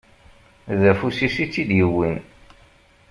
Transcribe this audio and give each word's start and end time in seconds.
D 0.79 0.81
afus-is 0.91 1.35
i 1.43 1.45
tt-id-yewwin. 1.47 2.17